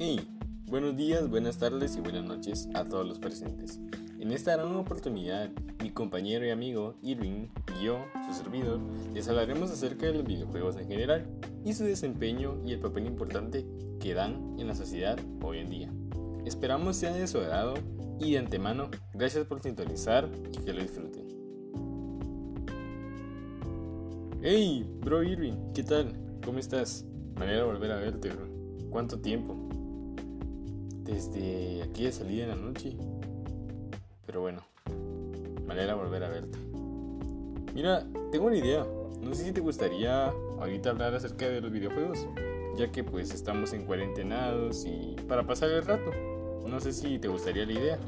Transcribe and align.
Hey, 0.00 0.20
buenos 0.68 0.96
días, 0.96 1.28
buenas 1.28 1.58
tardes 1.58 1.96
y 1.96 2.00
buenas 2.00 2.22
noches 2.22 2.68
a 2.74 2.84
todos 2.84 3.04
los 3.04 3.18
presentes. 3.18 3.80
En 4.20 4.30
esta 4.30 4.54
gran 4.54 4.76
oportunidad, 4.76 5.50
mi 5.82 5.90
compañero 5.90 6.46
y 6.46 6.50
amigo 6.50 6.94
Irving 7.02 7.48
y 7.80 7.84
yo, 7.84 7.98
su 8.24 8.32
servidor, 8.32 8.78
les 9.12 9.26
hablaremos 9.26 9.72
acerca 9.72 10.06
de 10.06 10.12
los 10.12 10.24
videojuegos 10.24 10.76
en 10.76 10.86
general 10.86 11.26
y 11.64 11.72
su 11.72 11.82
desempeño 11.82 12.62
y 12.64 12.74
el 12.74 12.78
papel 12.78 13.06
importante 13.06 13.66
que 13.98 14.14
dan 14.14 14.54
en 14.60 14.68
la 14.68 14.76
sociedad 14.76 15.18
hoy 15.42 15.58
en 15.58 15.68
día. 15.68 15.92
Esperamos 16.46 16.94
sea 16.94 17.12
de 17.12 17.26
su 17.26 17.38
agrado 17.38 17.74
y 18.20 18.30
de 18.30 18.38
antemano, 18.38 18.90
gracias 19.14 19.46
por 19.46 19.60
sintonizar 19.60 20.30
y 20.52 20.64
que 20.64 20.74
lo 20.74 20.80
disfruten. 20.80 21.26
Hey, 24.42 24.88
bro 25.00 25.24
Irving, 25.24 25.72
¿qué 25.74 25.82
tal? 25.82 26.12
¿Cómo 26.44 26.60
estás? 26.60 27.04
Me 27.34 27.46
alegra 27.46 27.64
volver 27.64 27.90
a 27.90 27.96
verte, 27.96 28.28
bro. 28.28 28.46
¿Cuánto 28.90 29.18
tiempo? 29.18 29.68
Desde 31.08 31.82
aquella 31.84 32.12
salida 32.12 32.42
en 32.44 32.50
la 32.50 32.56
noche. 32.56 32.94
Pero 34.26 34.42
bueno, 34.42 34.60
me 35.66 35.72
alegra 35.72 35.94
volver 35.94 36.22
a 36.22 36.28
verte. 36.28 36.58
Mira, 37.74 38.06
tengo 38.30 38.48
una 38.48 38.58
idea. 38.58 38.86
No 39.22 39.34
sé 39.34 39.46
si 39.46 39.52
te 39.52 39.62
gustaría 39.62 40.26
ahorita 40.26 40.90
hablar 40.90 41.14
acerca 41.14 41.48
de 41.48 41.62
los 41.62 41.72
videojuegos, 41.72 42.28
ya 42.76 42.92
que 42.92 43.04
pues 43.04 43.32
estamos 43.32 43.72
en 43.72 43.86
cuarentenados 43.86 44.84
y 44.84 45.16
para 45.26 45.46
pasar 45.46 45.70
el 45.70 45.86
rato. 45.86 46.10
No 46.68 46.78
sé 46.78 46.92
si 46.92 47.18
te 47.18 47.28
gustaría 47.28 47.64
la 47.64 47.72
idea. 47.72 47.98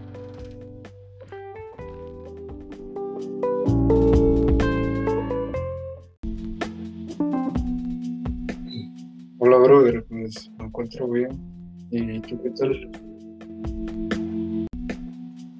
Hola, 9.38 9.56
brother, 9.56 10.04
pues 10.04 10.50
me 10.58 10.66
encuentro 10.66 11.08
bien. 11.08 11.59
¿Y 11.92 12.20
tú 12.20 12.40
qué 12.40 12.50
tal? 12.50 12.88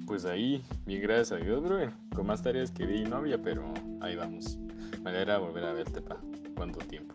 Pues 0.05 0.23
ahí, 0.23 0.61
bien 0.85 1.01
gracias 1.01 1.33
a 1.33 1.43
Dios, 1.43 1.61
bro. 1.61 1.89
Con 2.15 2.27
más 2.27 2.41
tareas 2.41 2.71
que 2.71 2.85
vi 2.85 3.03
novia, 3.03 3.37
pero 3.41 3.73
ahí 3.99 4.15
vamos. 4.15 4.57
Me 5.03 5.09
alegra 5.09 5.39
volver 5.39 5.65
a 5.65 5.73
verte, 5.73 6.01
pa. 6.01 6.21
¿Cuánto 6.55 6.79
tiempo? 6.87 7.13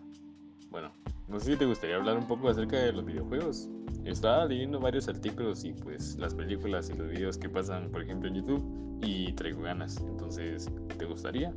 Bueno, 0.70 0.92
no 1.28 1.40
sé 1.40 1.52
si 1.52 1.58
te 1.58 1.64
gustaría 1.64 1.96
hablar 1.96 2.18
un 2.18 2.26
poco 2.26 2.50
acerca 2.50 2.76
de 2.76 2.92
los 2.92 3.06
videojuegos. 3.06 3.70
Estaba 4.04 4.44
leyendo 4.44 4.80
varios 4.80 5.08
artículos 5.08 5.64
y 5.64 5.72
pues 5.72 6.16
las 6.18 6.34
películas 6.34 6.90
y 6.90 6.98
los 6.98 7.08
videos 7.08 7.38
que 7.38 7.48
pasan, 7.48 7.90
por 7.90 8.02
ejemplo, 8.02 8.28
en 8.28 8.34
YouTube 8.34 9.00
y 9.02 9.32
traigo 9.32 9.62
ganas. 9.62 9.96
Entonces, 10.06 10.70
¿te 10.98 11.06
gustaría? 11.06 11.54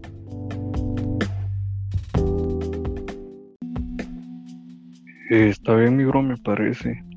Eh, 5.30 5.50
está 5.50 5.76
bien, 5.76 5.98
mi 5.98 6.06
bro, 6.06 6.24
me 6.24 6.38
parece. 6.38 7.09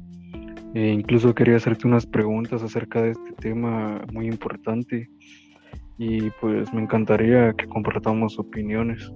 E 0.75 0.89
incluso 0.89 1.34
quería 1.34 1.56
hacerte 1.56 1.87
unas 1.87 2.06
preguntas 2.06 2.62
acerca 2.62 3.03
de 3.03 3.11
este 3.11 3.33
tema 3.33 4.01
muy 4.12 4.27
importante 4.27 5.11
y 5.98 6.31
pues 6.41 6.73
me 6.73 6.83
encantaría 6.83 7.53
que 7.53 7.67
compartamos 7.67 8.39
opiniones. 8.39 9.12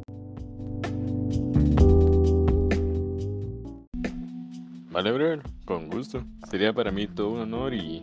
Vale, 4.90 5.12
brother, 5.12 5.42
con 5.64 5.88
gusto. 5.88 6.22
Sería 6.50 6.72
para 6.72 6.90
mí 6.90 7.06
todo 7.06 7.32
un 7.32 7.40
honor 7.40 7.74
y 7.74 8.02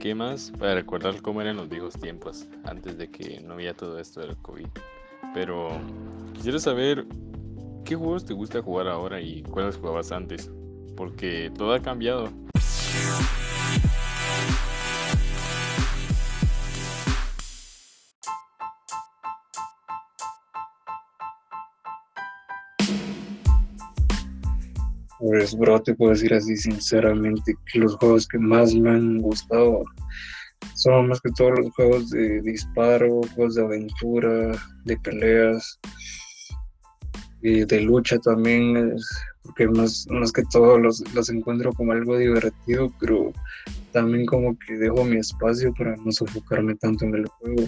qué 0.00 0.14
más 0.14 0.52
para 0.58 0.74
recordar 0.74 1.20
cómo 1.22 1.40
eran 1.40 1.56
los 1.56 1.68
viejos 1.68 1.94
tiempos 1.94 2.48
antes 2.64 2.98
de 2.98 3.08
que 3.10 3.40
no 3.40 3.54
había 3.54 3.74
todo 3.74 3.98
esto 3.98 4.20
del 4.20 4.36
COVID. 4.36 4.66
Pero 5.34 5.70
quisiera 6.34 6.58
saber 6.58 7.06
qué 7.84 7.94
juegos 7.94 8.24
te 8.24 8.34
gusta 8.34 8.62
jugar 8.62 8.88
ahora 8.88 9.20
y 9.20 9.42
cuáles 9.42 9.76
jugabas 9.76 10.10
antes, 10.12 10.50
porque 10.96 11.52
todo 11.56 11.72
ha 11.72 11.80
cambiado. 11.80 12.28
Pues, 25.20 25.54
bro, 25.54 25.80
te 25.82 25.94
puedo 25.94 26.12
decir 26.12 26.32
así 26.32 26.56
sinceramente 26.56 27.54
que 27.70 27.78
los 27.78 27.94
juegos 27.96 28.26
que 28.26 28.38
más 28.38 28.74
me 28.74 28.90
han 28.90 29.18
gustado 29.18 29.82
son 30.74 31.08
más 31.08 31.20
que 31.20 31.30
todos 31.36 31.58
los 31.58 31.74
juegos 31.74 32.10
de 32.10 32.40
disparo, 32.40 33.20
juegos 33.34 33.54
de 33.54 33.62
aventura, 33.62 34.52
de 34.84 34.96
peleas 34.98 35.78
y 37.42 37.64
de 37.64 37.80
lucha 37.82 38.18
también, 38.18 38.96
porque 39.42 39.68
más, 39.68 40.06
más 40.10 40.32
que 40.32 40.42
todo 40.50 40.78
los, 40.78 41.02
los 41.14 41.30
encuentro 41.30 41.72
como 41.72 41.92
algo 41.92 42.16
divertido, 42.18 42.92
pero 43.00 43.32
también 43.92 44.26
como 44.26 44.56
que 44.58 44.74
dejo 44.74 45.04
mi 45.04 45.16
espacio 45.16 45.72
para 45.74 45.96
no 45.96 46.12
sofocarme 46.12 46.74
tanto 46.76 47.04
en 47.04 47.14
el 47.14 47.26
juego. 47.26 47.64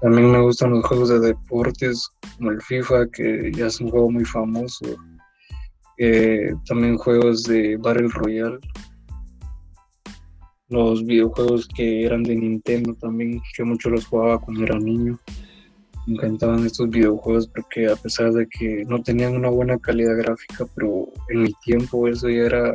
También 0.00 0.30
me 0.30 0.40
gustan 0.40 0.70
los 0.70 0.84
juegos 0.84 1.08
de 1.08 1.20
deportes 1.20 2.10
como 2.36 2.50
el 2.50 2.60
FIFA, 2.60 3.06
que 3.10 3.50
ya 3.54 3.66
es 3.66 3.80
un 3.80 3.90
juego 3.90 4.10
muy 4.10 4.24
famoso. 4.24 4.84
Eh, 5.98 6.52
también 6.66 6.98
juegos 6.98 7.44
de 7.44 7.76
Battle 7.76 8.08
Royale. 8.08 8.58
Los 10.68 11.04
videojuegos 11.04 11.68
que 11.68 12.04
eran 12.04 12.22
de 12.22 12.36
Nintendo 12.36 12.94
también, 12.94 13.40
que 13.56 13.64
mucho 13.64 13.90
los 13.90 14.06
jugaba 14.06 14.40
cuando 14.40 14.64
era 14.64 14.78
niño. 14.78 15.18
Me 16.06 16.14
encantaban 16.14 16.66
estos 16.66 16.90
videojuegos 16.90 17.48
porque 17.48 17.88
a 17.88 17.96
pesar 17.96 18.32
de 18.32 18.46
que 18.46 18.84
no 18.86 19.02
tenían 19.02 19.36
una 19.36 19.48
buena 19.48 19.78
calidad 19.78 20.16
gráfica, 20.16 20.66
pero 20.74 21.08
en 21.30 21.42
mi 21.42 21.52
tiempo 21.64 22.08
eso 22.08 22.28
ya 22.28 22.42
era, 22.42 22.72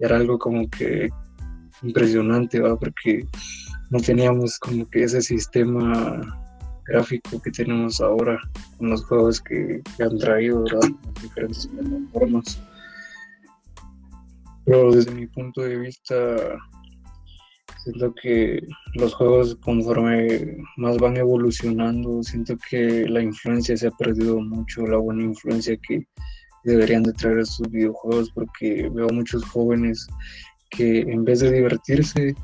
era 0.00 0.16
algo 0.16 0.38
como 0.38 0.68
que 0.68 1.08
impresionante, 1.82 2.60
¿va? 2.60 2.78
porque 2.78 3.26
no 3.90 4.00
teníamos 4.00 4.58
como 4.58 4.88
que 4.88 5.04
ese 5.04 5.22
sistema 5.22 6.20
gráfico 6.86 7.40
que 7.42 7.50
tenemos 7.50 8.00
ahora 8.00 8.38
con 8.78 8.90
los 8.90 9.04
juegos 9.04 9.40
que, 9.40 9.82
han 9.98 10.18
traído 10.18 10.64
las 10.64 10.90
diferentes 11.22 11.66
plataformas. 11.66 12.60
Pero 14.64 14.92
desde 14.92 15.12
mi 15.12 15.26
punto 15.26 15.62
de 15.62 15.76
vista, 15.76 16.16
siento 17.86 18.12
que 18.20 18.60
los 18.94 19.14
juegos 19.14 19.56
conforme 19.64 20.56
más 20.76 20.96
van 20.98 21.16
evolucionando, 21.16 22.20
siento 22.24 22.56
que 22.68 23.06
la 23.08 23.22
influencia 23.22 23.76
se 23.76 23.86
ha 23.86 23.90
perdido 23.92 24.40
mucho, 24.40 24.84
la 24.88 24.96
buena 24.96 25.22
influencia 25.22 25.76
que 25.86 26.04
deberían 26.64 27.04
de 27.04 27.12
traer 27.12 27.38
estos 27.38 27.70
videojuegos, 27.70 28.32
porque 28.32 28.90
veo 28.92 29.08
muchos 29.10 29.44
jóvenes 29.44 30.04
que 30.70 31.02
en 31.02 31.24
vez 31.24 31.38
de 31.38 31.52
divertirse, 31.52 32.34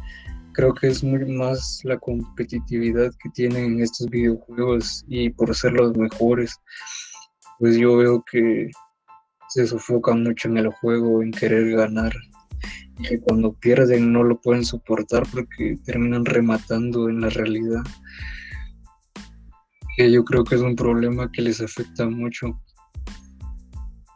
creo 0.53 0.73
que 0.75 0.87
es 0.87 1.03
muy 1.03 1.25
más 1.25 1.81
la 1.83 1.99
competitividad 1.99 3.11
que 3.21 3.31
tienen 3.31 3.65
en 3.65 3.81
estos 3.81 4.09
videojuegos 4.11 5.05
y 5.09 5.31
por 5.31 5.53
ser 5.57 5.73
los 5.73 5.97
mejores, 5.97 6.55
pues 7.59 7.77
yo 7.77 7.97
veo 7.97 8.25
que 8.31 8.71
se 9.49 9.67
sofocan 9.67 10.23
mucho 10.23 10.49
en 10.49 10.59
el 10.59 10.69
juego, 10.69 11.21
en 11.21 11.33
querer 11.33 11.73
ganar 11.73 12.13
que 13.03 13.21
cuando 13.21 13.53
pierden 13.53 14.13
no 14.13 14.23
lo 14.23 14.41
pueden 14.41 14.65
soportar 14.65 15.25
porque 15.33 15.77
terminan 15.85 16.25
rematando 16.25 17.09
en 17.09 17.21
la 17.21 17.29
realidad. 17.29 17.83
Que 19.97 20.11
yo 20.11 20.25
creo 20.25 20.45
que 20.45 20.55
es 20.55 20.61
un 20.63 20.77
problema 20.77 21.31
que 21.31 21.43
les 21.43 21.61
afecta 21.61 22.09
mucho. 22.09 22.59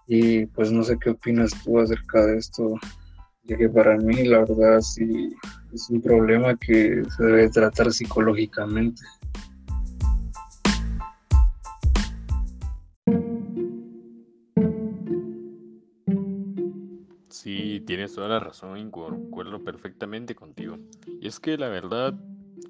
Y 0.06 0.47
pues 0.47 0.70
no 0.70 0.82
sé 0.82 0.97
qué 0.98 1.10
opinas 1.10 1.50
tú 1.64 1.78
acerca 1.80 2.24
de 2.24 2.38
esto, 2.38 2.74
ya 3.44 3.56
que 3.56 3.69
para 3.69 3.97
mí 3.97 4.24
la 4.24 4.41
verdad 4.41 4.80
sí 4.80 5.34
es 5.72 5.91
un 5.91 6.00
problema 6.00 6.56
que 6.56 7.03
se 7.16 7.24
debe 7.24 7.50
tratar 7.50 7.92
psicológicamente. 7.92 9.03
Sí, 17.28 17.83
tienes 17.87 18.15
toda 18.15 18.28
la 18.28 18.41
razón 18.41 18.78
y 18.78 18.91
concuerdo 18.91 19.63
perfectamente 19.63 20.34
contigo. 20.34 20.78
Y 21.21 21.27
es 21.27 21.41
que 21.41 21.59
la 21.59 21.69
verdad, 21.69 22.15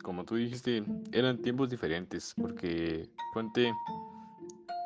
como 0.02 0.24
tú 0.24 0.36
dijiste, 0.36 0.82
eran 1.12 1.42
tiempos 1.42 1.68
diferentes, 1.68 2.34
porque 2.40 3.08
ponte, 3.34 3.72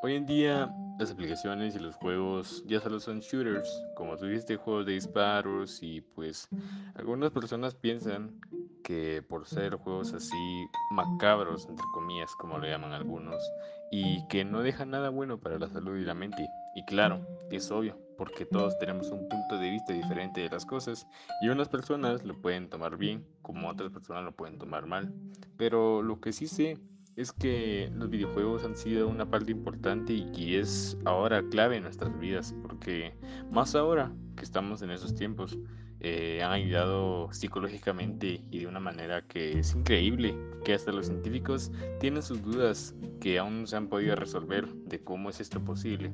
hoy 0.03 0.15
en 0.15 0.27
día 0.27 0.75
las 0.99 1.13
aplicaciones 1.13 1.77
y 1.77 1.79
los 1.79 1.97
juegos 1.97 2.63
ya 2.67 2.81
solo 2.81 3.01
son 3.01 3.21
shooters, 3.21 3.71
como 3.95 4.17
tú 4.17 4.27
dijiste, 4.27 4.57
juegos 4.57 4.87
de 4.87 4.93
disparos 4.93 5.83
y 5.83 6.01
pues 6.01 6.49
algunas 6.95 7.31
personas 7.31 7.75
piensan 7.75 8.39
que 8.83 9.23
por 9.27 9.47
ser 9.47 9.77
juegos 9.77 10.13
así 10.13 10.67
macabros, 10.91 11.67
entre 11.69 11.87
comillas, 11.95 12.35
como 12.37 12.59
lo 12.59 12.67
llaman 12.67 12.93
algunos, 12.93 13.43
y 13.91 14.27
que 14.27 14.45
no 14.45 14.63
dejan 14.63 14.91
nada 14.91 15.11
bueno 15.11 15.39
para 15.39 15.59
la 15.59 15.69
salud 15.69 15.97
y 15.97 16.05
la 16.05 16.15
mente. 16.15 16.51
Y 16.73 16.85
claro, 16.85 17.27
es 17.51 17.71
obvio, 17.71 17.97
porque 18.17 18.47
todos 18.47 18.79
tenemos 18.79 19.11
un 19.11 19.29
punto 19.29 19.59
de 19.59 19.71
vista 19.71 19.93
diferente 19.93 20.41
de 20.41 20.51
las 20.51 20.65
cosas 20.65 21.07
y 21.41 21.49
unas 21.49 21.69
personas 21.69 22.25
lo 22.25 22.41
pueden 22.41 22.69
tomar 22.69 22.97
bien 22.97 23.27
como 23.43 23.69
otras 23.69 23.91
personas 23.91 24.25
lo 24.25 24.33
pueden 24.33 24.59
tomar 24.59 24.87
mal. 24.87 25.13
Pero 25.57 26.03
lo 26.03 26.21
que 26.21 26.33
sí 26.33 26.47
sé 26.47 26.79
es 27.17 27.33
que 27.33 27.91
los 27.95 28.09
videojuegos 28.09 28.65
han 28.65 28.77
sido 28.77 29.09
una 29.09 29.29
parte 29.29 29.51
importante 29.51 30.13
y 30.13 30.57
es 30.57 30.97
ahora 31.05 31.43
clave 31.51 31.77
en 31.77 31.83
nuestras 31.83 32.19
vidas, 32.19 32.55
porque 32.63 33.15
más 33.51 33.75
ahora 33.75 34.13
que 34.37 34.45
estamos 34.45 34.81
en 34.83 34.91
esos 34.91 35.15
tiempos, 35.15 35.59
eh, 36.01 36.43
han 36.43 36.53
ayudado 36.53 37.31
psicológicamente 37.33 38.41
y 38.51 38.61
de 38.61 38.67
una 38.67 38.81
manera 38.81 39.23
que 39.23 39.59
es 39.59 39.75
increíble, 39.75 40.35
que 40.65 40.75
hasta 40.75 40.93
los 40.93 41.07
científicos 41.07 41.71
tienen 41.99 42.23
sus 42.23 42.43
dudas 42.43 42.95
que 43.21 43.39
aún 43.39 43.61
no 43.61 43.67
se 43.67 43.77
han 43.77 43.89
podido 43.89 44.17
resolver 44.17 44.67
de 44.67 44.99
cómo 45.03 45.29
es 45.29 45.41
esto 45.41 45.63
posible. 45.63 46.11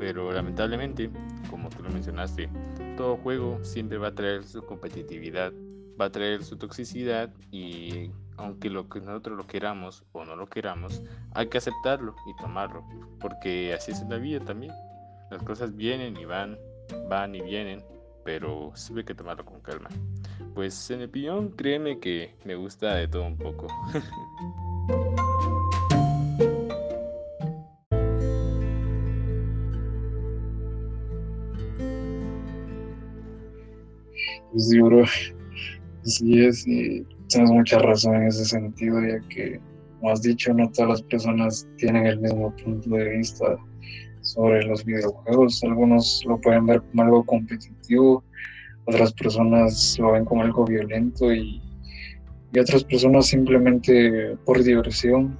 Pero 0.00 0.32
lamentablemente, 0.32 1.10
como 1.50 1.68
tú 1.68 1.82
lo 1.82 1.90
mencionaste, 1.90 2.50
todo 2.96 3.16
juego 3.16 3.62
siempre 3.62 3.98
va 3.98 4.08
a 4.08 4.14
traer 4.14 4.42
su 4.42 4.60
competitividad, 4.62 5.52
va 6.00 6.06
a 6.06 6.10
traer 6.10 6.42
su 6.42 6.56
toxicidad 6.56 7.32
y 7.52 8.10
aunque 8.38 8.70
lo 8.70 8.88
que 8.88 9.00
nosotros 9.00 9.36
lo 9.36 9.46
queramos 9.46 10.04
o 10.12 10.24
no 10.24 10.34
lo 10.34 10.46
queramos, 10.46 11.02
hay 11.32 11.48
que 11.48 11.58
aceptarlo 11.58 12.14
y 12.26 12.42
tomarlo, 12.42 12.84
porque 13.20 13.72
así 13.74 13.92
es 13.92 14.04
la 14.08 14.16
vida 14.16 14.40
también. 14.40 14.72
Las 15.30 15.42
cosas 15.42 15.76
vienen 15.76 16.16
y 16.16 16.24
van, 16.24 16.58
van 17.08 17.34
y 17.34 17.40
vienen, 17.40 17.84
pero 18.24 18.72
sí 18.74 18.92
hay 18.96 19.04
que 19.04 19.14
tomarlo 19.14 19.44
con 19.44 19.60
calma. 19.60 19.88
Pues 20.54 20.90
en 20.90 20.98
mi 20.98 21.04
opinión, 21.04 21.50
créeme 21.50 21.98
que 21.98 22.34
me 22.44 22.54
gusta 22.54 22.94
de 22.94 23.08
todo 23.08 23.24
un 23.24 23.36
poco. 23.36 23.68
Sí, 34.56 34.80
bro. 34.80 35.04
Sí, 36.02 36.44
es, 36.44 36.66
y 36.66 37.06
tienes 37.28 37.50
mucha 37.50 37.78
razón 37.78 38.16
en 38.16 38.28
ese 38.28 38.44
sentido, 38.44 39.00
ya 39.00 39.20
que, 39.28 39.60
como 40.00 40.12
has 40.12 40.22
dicho, 40.22 40.52
no 40.54 40.70
todas 40.72 40.90
las 40.90 41.02
personas 41.02 41.68
tienen 41.76 42.06
el 42.06 42.20
mismo 42.20 42.54
punto 42.56 42.90
de 42.90 43.18
vista 43.18 43.56
sobre 44.22 44.64
los 44.64 44.84
videojuegos. 44.84 45.62
Algunos 45.62 46.22
lo 46.26 46.40
pueden 46.40 46.66
ver 46.66 46.82
como 46.82 47.02
algo 47.02 47.24
competitivo, 47.24 48.24
otras 48.84 49.12
personas 49.12 49.96
lo 49.98 50.12
ven 50.12 50.24
como 50.24 50.42
algo 50.42 50.64
violento 50.64 51.32
y, 51.32 51.62
otras 52.58 52.82
personas 52.82 53.26
simplemente 53.26 54.34
por 54.46 54.62
diversión. 54.62 55.36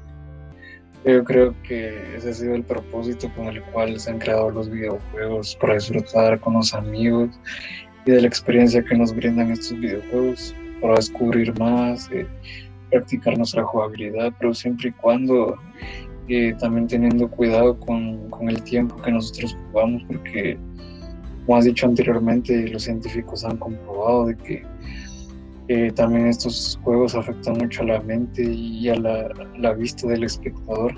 Yo 1.05 1.25
creo 1.25 1.55
que 1.63 2.17
ese 2.17 2.31
ha 2.31 2.35
sido 2.35 2.55
el 2.55 2.63
propósito 2.63 3.33
con 3.35 3.47
el 3.47 3.63
cual 3.63 3.99
se 3.99 4.11
han 4.11 4.19
creado 4.19 4.51
los 4.51 4.69
videojuegos, 4.69 5.57
para 5.59 5.75
disfrutar 5.75 6.39
con 6.39 6.55
los 6.55 6.75
amigos 6.75 7.31
y 8.05 8.11
de 8.11 8.21
la 8.21 8.29
experiencia 8.29 8.85
que 8.85 8.95
nos 8.95 9.15
brindan 9.15 9.51
estos 9.51 9.81
videojuegos, 9.81 10.55
para 10.83 10.97
descubrir 10.97 11.59
más, 11.59 12.11
eh, 12.13 12.27
practicar 12.91 13.37
nuestra 13.39 13.65
jugabilidad, 13.65 14.33
pero 14.39 14.55
siempre 14.55 14.91
y 14.91 14.93
cuando 14.93 15.57
también 16.59 16.87
teniendo 16.87 17.29
cuidado 17.31 17.79
con, 17.81 18.29
con, 18.31 18.49
el 18.49 18.63
tiempo 18.63 18.97
que 19.03 19.11
nosotros 19.11 19.57
jugamos, 19.71 20.03
porque 20.07 20.59
como 21.47 21.59
has 21.59 21.65
dicho 21.65 21.87
anteriormente, 21.87 22.69
los 22.69 22.83
científicos 22.85 23.45
han 23.45 23.57
comprobado 23.57 24.27
de 24.27 24.37
que 24.37 25.93
también 25.95 26.27
estos 26.27 26.79
juegos 26.83 27.15
afectan 27.15 27.59
mucho 27.59 27.83
a 27.83 27.87
la 27.87 28.01
mente 28.01 28.43
y 28.43 28.89
a 28.89 28.97
la, 28.97 29.29
la, 29.59 29.73
vista 29.75 30.09
del 30.09 30.25
espectador, 30.25 30.95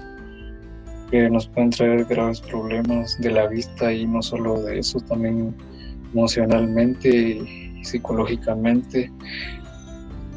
que 1.11 1.29
nos 1.29 1.49
pueden 1.49 1.71
traer 1.71 2.05
graves 2.05 2.41
problemas 2.41 3.21
de 3.21 3.31
la 3.31 3.49
vista 3.49 3.93
y 3.93 4.07
no 4.07 4.23
solo 4.23 4.63
de 4.63 4.79
eso, 4.79 5.01
también 5.01 5.55
emocionalmente 6.13 7.09
y 7.09 7.85
psicológicamente, 7.85 9.11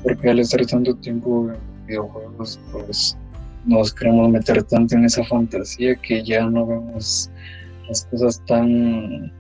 porque 0.04 0.30
al 0.30 0.40
estar 0.40 0.66
tanto 0.66 0.96
tiempo 0.98 1.50
en 1.50 1.86
videojuegos, 1.88 2.60
pues 2.72 3.18
nos 3.66 3.94
queremos 3.94 4.30
meter 4.30 4.64
tanto 4.64 4.96
en 4.96 5.06
esa 5.06 5.24
fantasía 5.26 5.96
que 5.96 6.24
ya 6.24 6.46
no 6.50 6.66
vemos 6.66 7.30
las 7.88 8.06
cosas 8.06 8.44
tan 8.46 9.32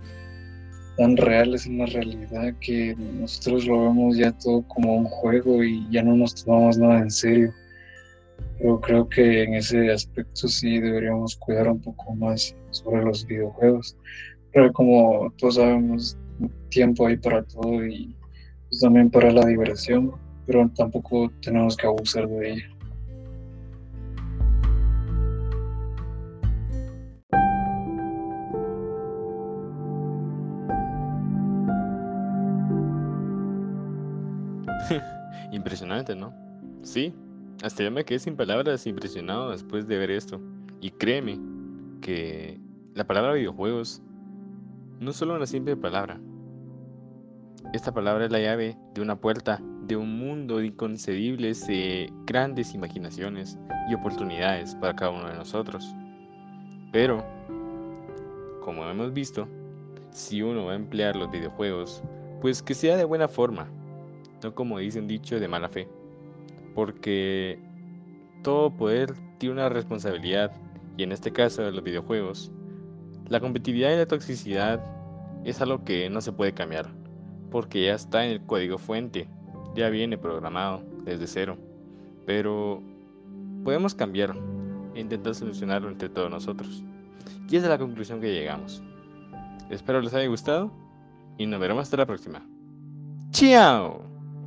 tan 0.97 1.17
reales 1.17 1.65
en 1.65 1.79
la 1.79 1.85
realidad 1.87 2.53
que 2.61 2.95
nosotros 3.19 3.65
lo 3.65 3.81
vemos 3.81 4.17
ya 4.17 4.31
todo 4.31 4.61
como 4.67 4.95
un 4.97 5.05
juego 5.05 5.63
y 5.63 5.87
ya 5.89 6.03
no 6.03 6.15
nos 6.15 6.43
tomamos 6.43 6.77
nada 6.77 6.99
en 6.99 7.11
serio. 7.11 7.53
Pero 8.59 8.79
creo 8.79 9.09
que 9.09 9.43
en 9.43 9.55
ese 9.55 9.91
aspecto 9.91 10.47
sí 10.47 10.79
deberíamos 10.79 11.35
cuidar 11.35 11.67
un 11.67 11.81
poco 11.81 12.13
más 12.15 12.55
sobre 12.71 13.03
los 13.03 13.25
videojuegos. 13.25 13.97
Pero 14.51 14.71
como 14.71 15.33
todos 15.37 15.55
sabemos, 15.55 16.17
tiempo 16.69 17.07
hay 17.07 17.17
para 17.17 17.43
todo 17.43 17.85
y 17.85 18.15
pues, 18.69 18.81
también 18.81 19.09
para 19.09 19.31
la 19.31 19.45
diversión, 19.45 20.11
pero 20.45 20.69
tampoco 20.75 21.31
tenemos 21.41 21.75
que 21.75 21.87
abusar 21.87 22.27
de 22.27 22.51
ella. 22.51 22.72
Impresionante, 35.51 36.15
¿no? 36.15 36.33
Sí, 36.81 37.13
hasta 37.63 37.83
yo 37.83 37.91
me 37.91 38.03
quedé 38.03 38.19
sin 38.19 38.35
palabras 38.35 38.85
impresionado 38.87 39.51
después 39.51 39.87
de 39.87 39.97
ver 39.97 40.11
esto. 40.11 40.41
Y 40.81 40.91
créeme 40.91 41.39
que 42.01 42.59
la 42.93 43.05
palabra 43.05 43.33
videojuegos 43.33 44.01
no 44.99 45.11
es 45.11 45.15
solo 45.15 45.35
una 45.35 45.45
simple 45.45 45.75
palabra. 45.77 46.19
Esta 47.73 47.93
palabra 47.93 48.25
es 48.25 48.31
la 48.31 48.39
llave 48.39 48.77
de 48.93 49.01
una 49.01 49.15
puerta 49.15 49.61
de 49.87 49.95
un 49.95 50.17
mundo 50.17 50.57
de 50.57 50.67
inconcebibles, 50.67 51.65
de 51.67 52.11
grandes 52.25 52.73
imaginaciones 52.73 53.57
y 53.89 53.95
oportunidades 53.95 54.75
para 54.75 54.95
cada 54.95 55.11
uno 55.11 55.27
de 55.27 55.35
nosotros. 55.35 55.95
Pero, 56.91 57.25
como 58.61 58.85
hemos 58.85 59.13
visto, 59.13 59.47
si 60.11 60.41
uno 60.41 60.65
va 60.65 60.73
a 60.73 60.75
emplear 60.75 61.15
los 61.15 61.31
videojuegos, 61.31 62.03
pues 62.41 62.61
que 62.61 62.73
sea 62.73 62.97
de 62.97 63.05
buena 63.05 63.27
forma, 63.27 63.67
no 64.43 64.55
como 64.55 64.79
dice 64.79 64.99
un 64.99 65.07
dicho 65.07 65.39
de 65.39 65.47
mala 65.47 65.69
fe. 65.69 65.87
Porque 66.75 67.59
todo 68.43 68.75
poder 68.75 69.13
tiene 69.37 69.53
una 69.53 69.69
responsabilidad, 69.69 70.51
y 70.97 71.03
en 71.03 71.11
este 71.11 71.31
caso 71.31 71.63
de 71.63 71.71
los 71.71 71.83
videojuegos, 71.83 72.51
la 73.27 73.39
competitividad 73.39 73.93
y 73.93 73.97
la 73.97 74.05
toxicidad 74.05 74.83
es 75.43 75.61
algo 75.61 75.83
que 75.83 76.09
no 76.09 76.21
se 76.21 76.31
puede 76.31 76.53
cambiar, 76.53 76.87
porque 77.51 77.85
ya 77.85 77.95
está 77.95 78.25
en 78.25 78.31
el 78.31 78.45
código 78.45 78.77
fuente, 78.77 79.27
ya 79.75 79.89
viene 79.89 80.17
programado 80.17 80.83
desde 81.03 81.27
cero. 81.27 81.57
Pero 82.25 82.81
podemos 83.63 83.95
cambiarlo 83.95 84.41
e 84.93 85.01
intentar 85.01 85.35
solucionarlo 85.35 85.89
entre 85.89 86.09
todos 86.09 86.29
nosotros. 86.29 86.83
Y 87.49 87.55
esa 87.55 87.65
es 87.65 87.69
la 87.69 87.77
conclusión 87.77 88.21
que 88.21 88.33
llegamos. 88.33 88.81
Espero 89.69 90.01
les 90.01 90.13
haya 90.13 90.27
gustado 90.27 90.71
y 91.37 91.45
nos 91.45 91.59
veremos 91.59 91.83
hasta 91.83 91.97
la 91.97 92.05
próxima. 92.05 92.45
¡Chao! 93.31 94.12